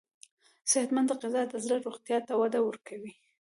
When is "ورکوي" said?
2.63-3.11